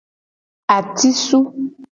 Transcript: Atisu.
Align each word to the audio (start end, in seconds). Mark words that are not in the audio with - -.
Atisu. 0.75 1.39